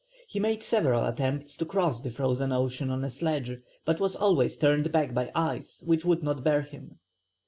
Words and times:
He 0.27 0.39
made 0.39 0.63
several 0.63 1.05
attempts 1.05 1.55
to 1.57 1.63
cross 1.67 2.01
the 2.01 2.09
frozen 2.09 2.51
ocean 2.51 2.89
on 2.89 3.03
a 3.03 3.09
sledge, 3.11 3.51
but 3.85 3.99
was 3.99 4.15
always 4.15 4.57
turned 4.57 4.91
back 4.91 5.13
by 5.13 5.31
ice 5.35 5.83
which 5.85 6.03
would 6.03 6.23
not 6.23 6.43
bear 6.43 6.63
him. 6.63 6.97